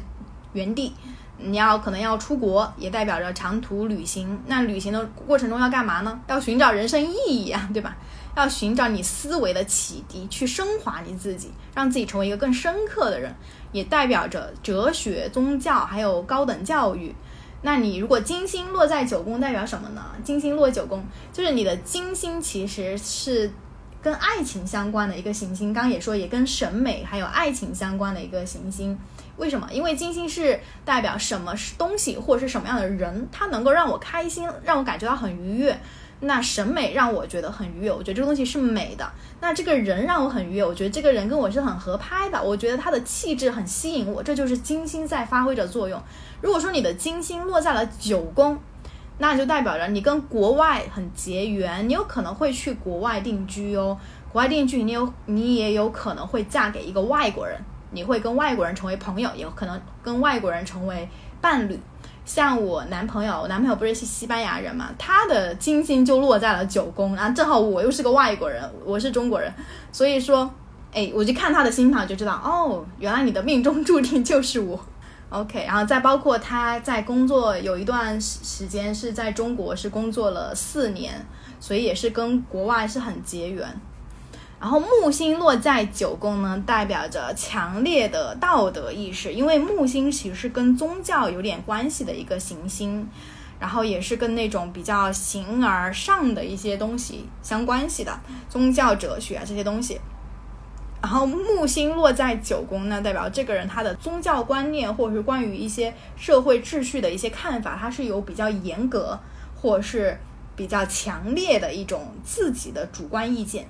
[0.55, 0.95] 原地。
[1.37, 4.41] 你要可能要出国，也代表着长途旅行。
[4.47, 6.19] 那旅行的过程中要干嘛呢？
[6.29, 7.95] 要寻找人生意义啊，对吧？
[8.35, 13.35] 要寻找你思维的启迪，去升华你自己，让自己成为一个更深刻的人。
[13.73, 17.15] 也代表着哲学、宗教还有高等教育。
[17.63, 20.03] 那你如果金星落在九宫，代表什么呢？
[20.25, 23.51] 金星落九宫，就是你的金星其实是
[24.03, 25.73] 跟爱情相关的一个行星。
[25.73, 28.99] 刚也说，也跟审美还有爱情相关的一个行星。
[29.37, 29.69] 为什么？
[29.73, 35.79] 因为金星是代表什么东西或者是什么样的人，它能够让我开心，让我感觉到很愉悦。
[36.21, 39.11] 那审美让我觉得很愉悦，我觉得这个东西是美的。
[39.41, 46.01] 那这个人让我很愉悦，我觉得这个人跟我是很合拍的，我觉得他的气质很吸引我，这就是金星在发挥着作用。
[46.43, 48.59] 如果说你的金星落在了九宫，
[49.19, 53.99] 那就代表着你跟国外很结缘，你有可能会去国外定居哦。
[54.33, 57.59] 国外定居，你有你也有可能会嫁给一个外国人，
[57.91, 61.09] 你会跟外国人成为朋友，也有可能跟外国人成为
[61.41, 61.79] 伴侣。
[62.25, 69.53] 像我男朋友，我男朋友不是西西班牙人嘛，他的金星就落在了九宫，然后正好我又是个外国人，我是中国人，
[69.91, 70.49] 所以说，
[70.93, 74.79] 哎，我就看他的星盘就知道，哦，原来你的命中注定就是我
[75.31, 81.27] ，OK，然后再包括他在工作有一段时时间是在中国是工作了四年，
[81.59, 83.67] 所以也是跟国外是很结缘。
[84.61, 93.09] 然后木星落在九宫呢，代表着强烈的道德意识，因为木星其实是跟宗教有点关系的一个行星，
[93.59, 98.21] 然后也是跟那种比较形而上的一些东西相关系的
[98.51, 99.99] 宗教哲学啊这些东西。
[101.01, 109.19] 然后木星落在九宫呢，代表这个人他的宗教观念或者是关于一些社会秩序的一些看法，他是有比较严格
[109.57, 110.21] 或是
[110.55, 113.67] 比较强烈的一种自己的主观意见。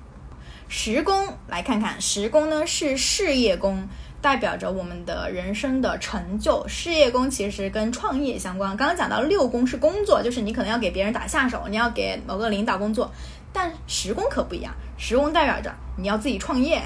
[0.72, 3.88] 十宫来看看，十宫呢是事业宫，
[4.22, 6.64] 代表着我们的人生的成就。
[6.68, 8.76] 事业宫其实跟创业相关。
[8.76, 13.10] 刚刚讲到六宫是工作，就是你可能要给别人打下手，你要给某个领导工作。
[13.52, 16.80] 但十宫可不一样，十宫代表着你要自己创业，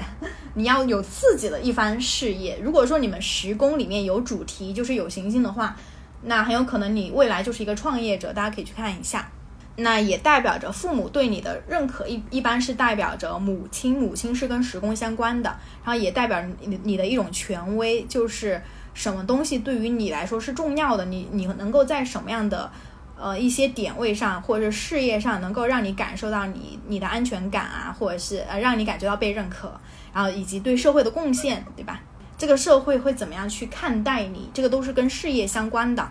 [0.55, 2.57] 你要有自己的一番事业。
[2.59, 5.77] 如果说你们十宫里面有主题，就是有行星的话，
[6.23, 8.33] 那很有可能你未来就是一个创业者。
[8.33, 9.29] 大家可以去看一下。
[9.77, 15.49] 那也代表着父母对你的认可，一一般是代表着母亲，母亲是跟时宫相关的，
[15.83, 18.61] 然后也代表你你的一种权威，就是
[18.93, 22.71] 什么东西对于你来说是重要的，你你能够在什么样的
[23.19, 29.77] 呃一些点位上，或者是事业上，能够让你感受到你你的安全感啊，或者是呃让你感觉到被认可，
[30.13, 32.01] 然后以及对社会的贡献，对吧？
[32.37, 36.09] 这个社会会怎么样去看待你，这个都是跟事业相关的。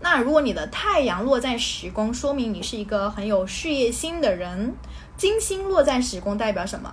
[0.00, 4.74] 那如果你的太阳落在十宫，说明你是一个很有事业心的人。
[5.16, 6.92] 金星落在十宫代表什么？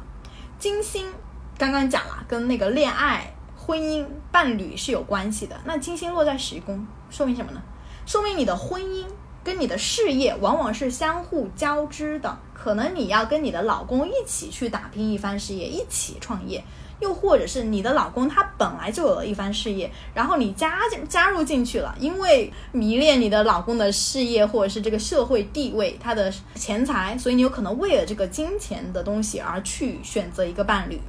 [0.60, 1.14] 金星
[1.58, 5.56] 刚刚讲了，跟那个恋爱、婚姻、伴侣是有关系的。
[5.64, 7.62] 那金星落在十宫，说明什么呢？
[8.06, 9.06] 说明你的婚姻
[9.44, 16.62] 跟你的事业往往是相互交织的，可能你要跟你的老公一起去打拼一番事业，一起创业。
[17.00, 31.00] 又或者是你的老公他本来就有了一番事业，然后你加加入进去了，因为迷恋你的老公的事业或者是这个社会地位，他的钱财，所以你有可能为了这个金钱的东西而去选择一个伴侣。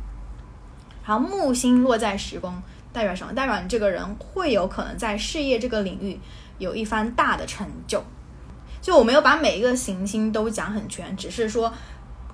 [1.03, 3.33] 好，木星落在十宫，代表什么？
[3.33, 6.21] 代表你这个人会有可能在事业这个领域
[6.59, 8.05] 有一番大的成就。
[8.83, 11.73] 就我没有把每一个行星都讲很全，只是说。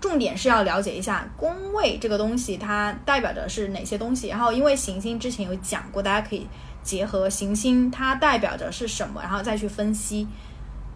[0.04, 4.28] 重点是要了解一下宫位这个东西，它代表着是哪些东西。
[4.28, 6.46] 然后，因为行星之前有讲过，大家可以
[6.82, 10.28] 结合行星它代表着是什么，然后再去分析。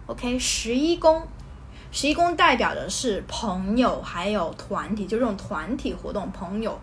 [0.04, 1.26] OK，十一宫，
[1.90, 6.78] 十一宫代表的是朋友还有团体，就这种团体活动，朋友。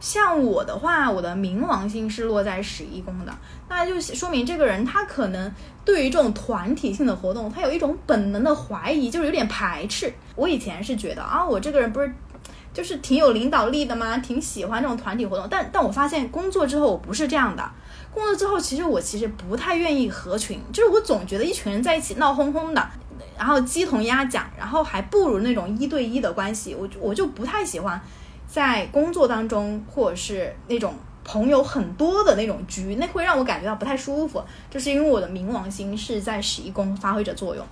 [0.00, 3.32] 像我的话，我的冥王星是落在十一宫的，
[3.68, 5.52] 那就说明这个人他可能
[5.84, 10.12] 对于这种团体性的活动，他有一种本能的怀疑，就是有点排斥。
[10.34, 12.10] 我以前是觉得啊，我这个人不是
[12.72, 14.16] 就是挺有领导力的吗？
[14.18, 17.70] 挺喜欢这种团体活动，但但我发现工作之后我不是这样的。
[18.12, 22.88] 工作之后，其实我其实不太愿意合群，就是我总觉得一群人在一起闹哄哄的，
[23.36, 28.00] 然后鸡同鸭讲，然后还不如那种一对一的关系，我我就不太喜欢。
[28.52, 34.42] 在工作当中，或者是那种朋友很多的那种局，那会让我感觉到不太舒服。
[34.68, 37.64] 就是因为我的冥王星是在十一宫发挥着作用，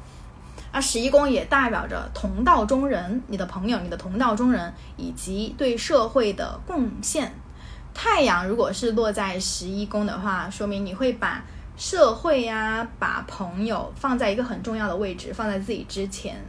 [0.71, 7.35] 而十一宫也代表着同道中人，你的朋友、你的同道中人以及对社会的贡献。
[7.93, 11.45] 太阳如果是落在十一宫的话，说明你会把
[11.77, 16.41] 社会呀、把朋友放在一个很重要的位置，放在自己之前。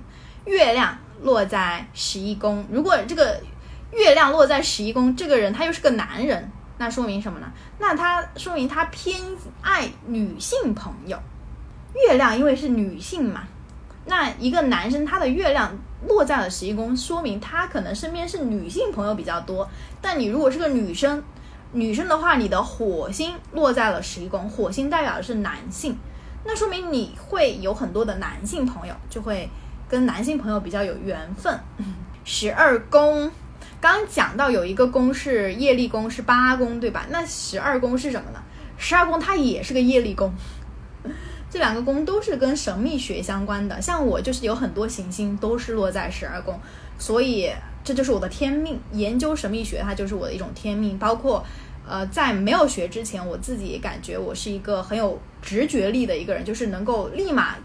[0.45, 3.41] 月亮落在十一宫，如果这个。
[3.91, 7.51] 月亮落在十一宫，这个人他又是个男人，那说明什么呢？
[7.79, 9.19] 那他说明他偏
[9.61, 11.19] 爱女性朋友。
[12.07, 13.43] 月亮因为是女性嘛，
[14.05, 15.75] 那一个男生他的月亮
[16.07, 19.67] 落在了十一宫，说明他可能身边是女性朋友比较多。
[19.99, 21.23] 但你如果是个女生，
[21.71, 25.97] 女生的话，你的火星落在了十一宫，火星代表的是男性，
[26.45, 29.49] 那说明你会有很多的男性朋友，就会
[29.89, 31.59] 跟男性朋友比较有缘分。
[32.23, 33.31] 十二宫。
[33.81, 37.05] 刚讲到有一个宫是业力宫，是八宫，对吧？
[37.09, 38.41] 那十二宫是什么呢？
[38.77, 40.33] 十二宫它也是个业力宫，
[41.49, 43.81] 这两个宫都是跟神秘学相关的。
[43.81, 46.59] 像我就是有很多行星都是落在十二宫，
[46.97, 47.49] 所以
[47.83, 48.79] 这就是我的天命。
[48.91, 50.97] 研究神秘学，它就是我的一种天命。
[50.97, 51.45] 包括
[51.87, 57.55] 呃，在没有学之前，我自己感觉我是一个很有直觉力的一个人，就是能够立马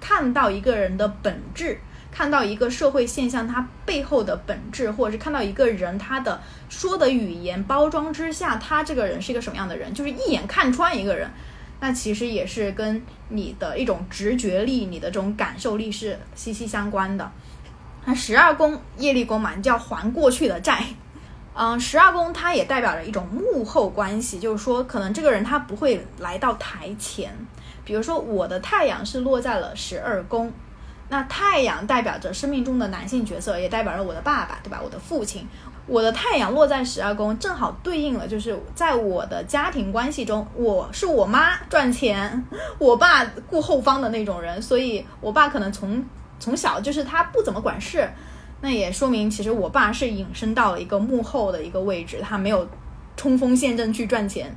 [0.00, 1.78] 看到一个人的本质。
[2.12, 6.38] 看到一个社会现象，它背后的本质，或者是看到一个人他的
[6.68, 11.30] 说的语言包装之下，他这个人是一个什么样的人，就是一眼看穿一个人，
[11.80, 17.32] 那其实也是跟你的一种直觉力、你的这种感受力是息息相关的。
[18.04, 20.84] 那十二宫业力宫嘛，你就要还过去的债。
[21.54, 27.34] 嗯，十二宫它也代表着一种幕后关系，就是说可能这个人他不会来到台前。
[27.86, 30.52] 比如说我的太阳是落在了十二宫。
[31.12, 34.80] 那太阳代表着生命中的男性角色，也代表着我的爸爸，对吧？
[34.82, 35.46] 我的父亲，
[35.86, 42.42] 我的太阳落在十二宫，正好对应了，就是在我的家庭关系中，我是我妈赚钱，
[42.78, 46.02] 我爸顾后方的那种人，所以我爸可能从
[46.40, 48.08] 从小就是他不怎么管事，
[48.62, 52.66] 那也说明其实我爸是隐身到了一个幕后的一个位置，他没有
[53.18, 54.56] 冲锋陷阵去赚钱。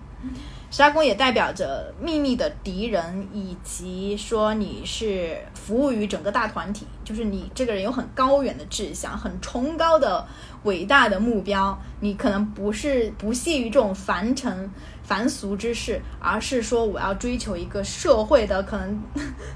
[0.76, 10.28] 十二宫也代表着秘密的敌人，以及说你是服务于整个大团体，就是你这个人有很高远的志向，很崇高的
[10.64, 11.82] 伟大的目标。
[12.02, 14.70] 你可能不是不屑于这种凡尘
[15.02, 19.02] 凡俗之事，而是说我要追求一个社会的可能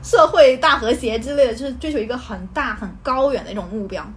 [0.02, 4.10] 社会大和谐之类的，就是追求一个很大很高远的一种目标。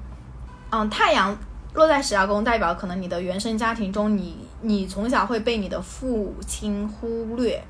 [0.71, 1.37] 嗯，太阳。
[1.75, 7.63] 落在十二宫，代表可能你的原生家庭中，你你从小会被你的父亲忽略，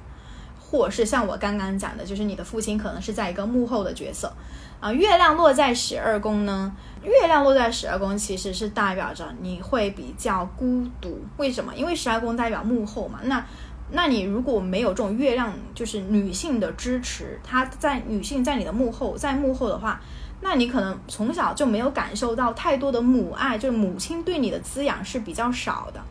[0.60, 4.32] 或是像我刚刚讲的，就是你的父亲可能是在一个幕后的角色。
[4.80, 6.74] 啊，月亮落在十二宫呢？
[7.02, 11.20] 月亮落在十二宫其实是代表着你会比较孤独。
[11.36, 11.74] 为什么？
[11.74, 13.20] 因为十二宫代表幕后嘛。
[13.24, 13.44] 那
[13.92, 20.00] 那你如果没有这种月亮，就是女性的支持，她在女性在你的幕后，在幕后的话。
[20.44, 26.02] 那你可能从小就没有感受到太多的母爱，就是母亲对你的滋养是比较少的。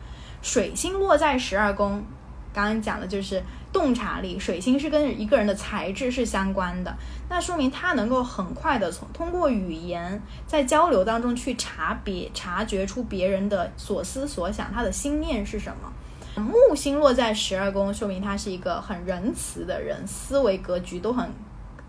[0.42, 2.04] 水星落在十二宫，
[2.52, 4.38] 刚刚讲的就是洞察力。
[4.38, 6.92] 水星是跟一个人的才智是相关的，
[7.30, 15.92] 那说明他能够很快的从通过语言在交流当中去察别察觉出别人的所思所想，他的心念是什么。
[16.34, 21.30] 木星落在十二宫，说明他是一个很仁慈的人，思维格局都很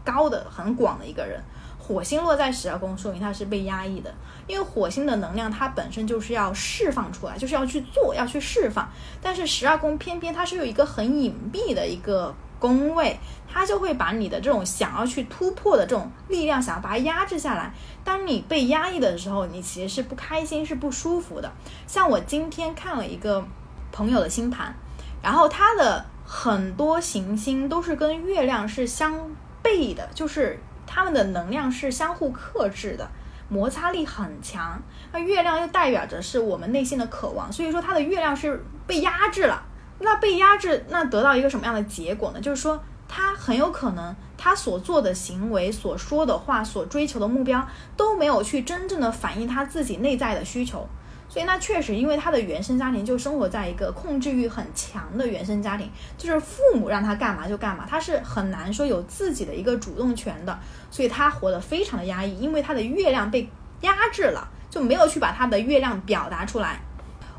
[0.05, 1.41] 高的、很广的一个人。
[1.85, 4.13] 火星落在十二宫，说明它是被压抑的，
[4.47, 8.89] 因为火星的能量它本身就是要释放出来，就是要去做，要去释放。
[9.21, 13.19] 但是十二宫偏偏它是有一个很隐蔽的一个宫位，
[13.51, 17.73] 它就会把你的这种想要去突破的这种力量，想要把它压制下来。
[18.05, 21.51] 当你被压抑的时候，你其实是不开心，是不舒服的。
[21.85, 23.45] 像我今天看了一个
[23.91, 24.73] 朋友的星盘，
[25.21, 29.13] 然后他的很多行星都是跟月亮是相
[29.61, 30.57] 悖的，就是。
[30.93, 33.09] 他们的能量是相互克制的，
[33.49, 34.79] 摩擦力很强。
[35.11, 39.63] 那月亮又代表着是我们内心的渴望，所以说它的月亮是被压制了。
[39.99, 42.39] 那被压制，那得到一个什么样的结果呢？
[42.39, 47.65] 就是说，他很有可能他所做的行为、所说的话、所追求的目标
[47.97, 50.87] 都没有去真正的反映他自己内在的需求。
[51.33, 60.59] 所以那确实，因为他的原生家庭就生活在一个控制欲很强的原生家庭，就是父母让他干嘛就干嘛，他是很难说有自己的一个主动权的，
[60.91, 63.49] 所以他活得非常的压抑，因为他的月亮被
[63.81, 66.79] 压制了，就没有去把他的月亮表达出来。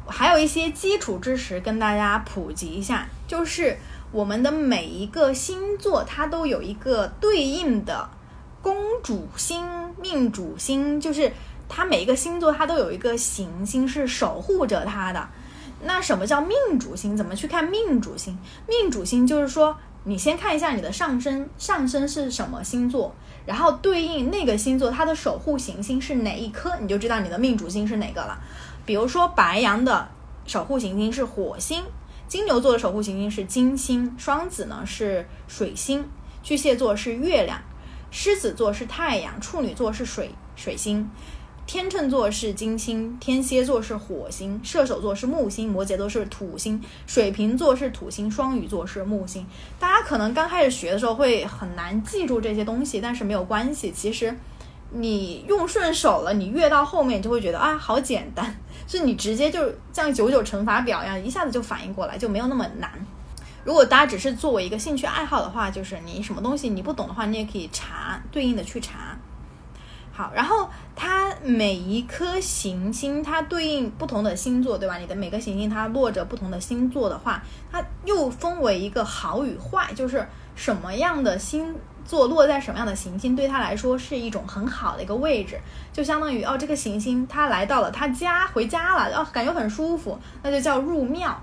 [0.09, 3.78] 还有一些基础知识跟大家普及一下，就是
[4.11, 8.11] 我们的每一个星座它都有一个对应的
[8.61, 9.64] 公主星、
[10.03, 11.30] 命主星，就是。
[11.68, 15.28] 它每一个星座，它都有一个行星是守护着它的。
[15.82, 17.16] 那什么叫命主星？
[17.16, 18.38] 怎么去看命主星？
[18.66, 28.38] 命主星就是说，你先看一下你的上升，上升是什么星座，然后对应那个星座它的守护行星是哪一颗，你就知道你的命主星是哪个了。
[28.86, 30.08] 比如说，白羊的
[30.46, 31.82] 守护行星是火星，
[32.28, 36.08] 金牛座的守护行星是金星，双子呢是水星，
[36.42, 37.60] 巨蟹座是月亮，
[38.10, 41.10] 狮子座是太阳，处女座是水水星。
[41.66, 49.46] 天秤座是金星，天蝎座是火星，射手座是木星，摩羯座是土星，水瓶座是土星，双鱼座是木星。
[49.78, 53.90] 大家可能刚开始学的时候会很难记住这些东西，但是没有关系。
[53.90, 54.36] 其实
[54.90, 58.54] 你用顺手了，你越到后面就会觉得啊，好简单，
[58.86, 62.90] 是你直接就像九九乘法表一样，一下子就反应过来，就没有那么难。
[63.64, 69.18] 如果大家只是作为一个兴趣爱好的话，就是你什么东西你不懂的话，你也可以查对应的去查。
[70.16, 74.96] 好，然后它每一颗行星，它对应不同的星座，对吧？
[74.96, 77.42] 你的每个行星它落着不同的星座的话，
[77.72, 85.58] 它又分为一个好与坏，就是什么样的星座落在什么样的行星，对他来说是一种很好的一个位置，
[85.92, 91.36] 就相当于哦，这个行星它来到了他家，回家了，哦，感觉很舒服，那就叫入庙。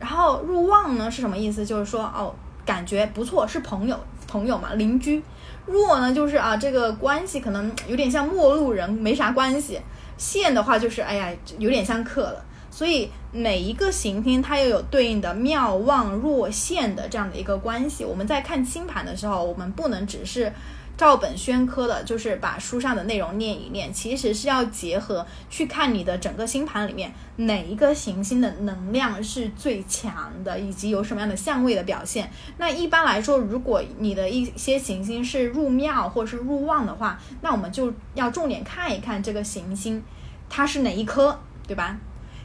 [0.00, 1.66] 然后入旺呢是什么意思？
[1.66, 5.22] 就是说哦，感觉不错，是朋友，朋友嘛，邻居。
[5.66, 9.80] 弱呢就是啊，这个关系可能有点像陌路人，没啥关系。
[10.16, 12.44] 现的话就是哎呀，有点像克了。
[12.70, 18.04] 所以每一个行星它又有对应的妙望若现的这样的一个关系。
[18.04, 20.52] 我们在看星盘的时候，我们不能只是
[20.96, 32.30] 照本宣科的，就是把书上的内容念一念，其实是要结合去看你的整个星盘里面哪一个行星的能量是最强的，以及有什么样的相位的表现。
[32.58, 40.02] 那一般来说，如果你的一些行星是入庙或是入旺的话，那我们就要重点看一看这个行星
[40.48, 41.98] 它是哪一颗，对吧？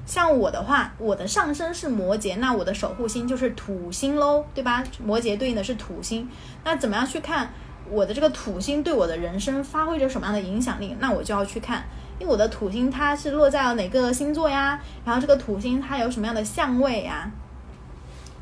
[0.08, 4.84] 像我的话，我的上升是摩羯，那我的守护星就是土星喽，对吧？
[5.06, 6.28] 摩羯对应的是土星，
[6.64, 7.54] 那怎么样去看
[7.90, 10.96] 我的这个土星对我的人生发挥着什么样的影响力？
[11.00, 11.84] 那我就要去看，
[12.20, 14.80] 因为我的土星它是落在了哪个星座呀？
[15.04, 17.32] 然后这个土星它有什么样的相位呀？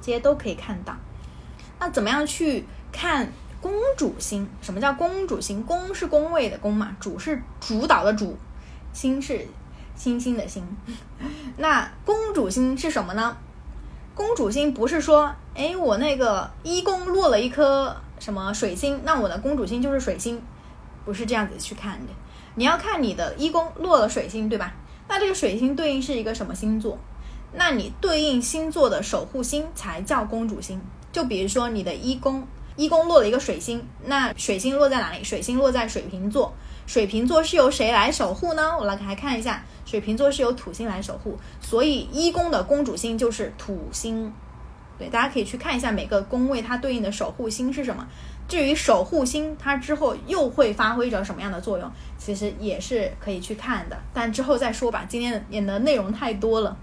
[0.01, 0.95] 这些都可以看到。
[1.79, 3.31] 那怎么样去看
[3.61, 4.47] 公主星？
[4.61, 5.63] 什么叫公主星？
[5.63, 8.37] 宫是宫位的宫嘛，主是主导的主，
[8.93, 9.47] 星是。
[9.95, 10.63] 星星的星，
[11.57, 13.35] 那公主星是什么呢？
[14.13, 20.41] 公主星不是说，哎，我那个一宫落了一颗什么水星，那我的公主星就是水星，
[21.05, 22.13] 不是这样子去看的。
[22.55, 24.73] 你要看你的一宫落了水星，对吧？
[25.07, 26.97] 那这个水星对应是一个什么星座？
[27.53, 30.81] 那你对应星座的守护星才叫公主星。
[31.11, 32.45] 就比如说你的一宫，
[32.75, 35.23] 一宫落了一个水星，那水星落在哪里？
[35.23, 36.53] 水星落在水瓶座。
[36.85, 38.77] 水瓶座是由谁来守护呢？
[38.77, 44.33] 我来来看一下，水瓶座是由土星来守护，所以一宫的公主星就是土星。
[44.97, 48.07] 对，大家可以去看一下每个宫位它对应的守护星是什么。
[48.47, 55.05] 至于守护星它之后又会发挥着什么样的作用，其实也是可以去看的，但之后再说吧。
[55.07, 56.75] 今天演的内容太多了，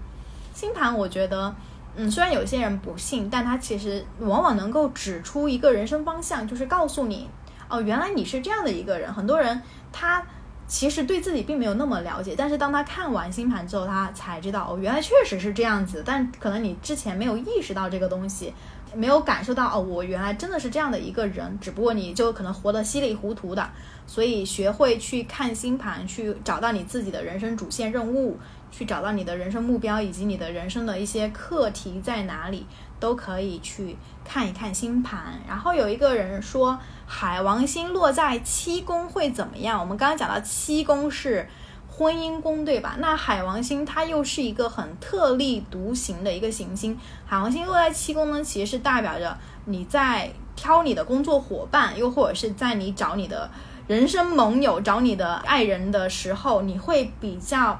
[0.53, 1.55] 星盘我觉得，
[1.95, 7.29] 嗯，虽然有些人不信，但它其实往往能够指出一个人生方向，就是告诉你，
[7.67, 9.13] 哦，原来你是这样的一个人。
[9.13, 9.61] 很多人。
[9.97, 10.21] 他
[10.67, 16.01] 其实对自己并没有那么了解，但是当他看完星盘之后，他才知道哦，原来确实是这样子。
[16.05, 18.53] 但可能你之前没有意识到这个东西，
[18.95, 21.57] 没有感受到哦，我原来真的是这样的一个人。
[21.61, 23.69] 只不过你就可能活得稀里糊涂的。
[24.07, 28.37] 所以学会去看星盘，去找到你自己的人生主线任务，
[28.71, 32.65] 去找到你的人生目标以及你的人生的一些课题在哪里，
[32.99, 35.39] 都可以去看一看星盘。
[35.47, 36.79] 然后有一个人说。
[37.07, 39.79] 海王星落在七宫会怎么样？
[39.79, 41.47] 我们刚刚讲到七宫是
[41.87, 42.95] 婚姻宫，对吧？
[42.97, 46.97] 那海王星它又是一个很特立独行的一个行星。
[47.23, 53.47] 海王星落在七宫呢，其实是代表着你在挑你的工作伙伴，又或者是在你找你的
[53.85, 57.79] 人生盟友、找你的爱人的时候，你会比较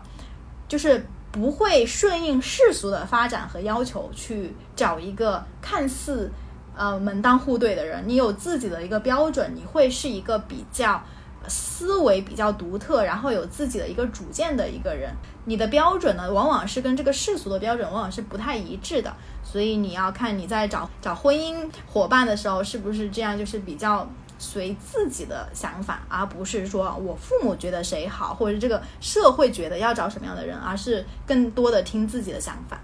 [0.67, 1.03] 就是
[1.35, 6.31] 不会顺应世俗的发展和要求去找一个看似。
[6.77, 11.01] 呃，门当户对的人，你有自己的一个标准，你会是一个比较
[11.47, 15.09] 思维比较独特，然后有自己的一个主见的一个人。
[15.45, 19.13] 你的标准呢，往往是跟这个世俗的标准往往是不太一致的。
[19.41, 24.05] 所以你要看你在找找婚姻伙伴的时候，是不是这样，就是比较
[24.37, 32.79] 随自己的想法，而不是说我父母觉得谁好，或者这个社会觉得要找什么样的人，而是更多的听自己的想法。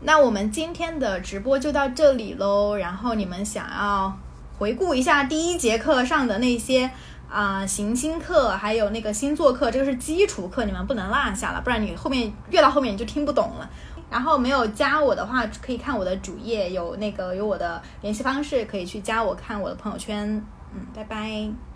[0.00, 2.76] 那我们今天的直播就到这里喽。
[2.76, 4.12] 然后你们想要
[4.58, 6.90] 回顾一下第一节课上的那些
[7.30, 13.70] 啊行星课，还有那个星座课，这个是基础课，你们不能落下了，不然你后面越到后面你就听不懂了。
[14.10, 20.44] 然后没有加我的话，可以看我的主页，有那个有我的联系方式，可以去加我看我的朋友圈。
[20.74, 21.71] 嗯，拜拜。